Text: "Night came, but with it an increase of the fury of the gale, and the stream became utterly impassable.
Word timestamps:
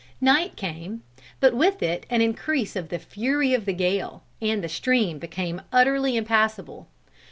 "Night 0.19 0.55
came, 0.55 1.03
but 1.39 1.53
with 1.53 1.83
it 1.83 2.07
an 2.09 2.21
increase 2.23 2.75
of 2.75 2.89
the 2.89 2.97
fury 2.97 3.53
of 3.53 3.65
the 3.65 3.71
gale, 3.73 4.23
and 4.41 4.63
the 4.63 4.67
stream 4.67 5.19
became 5.19 5.61
utterly 5.71 6.17
impassable. 6.17 6.87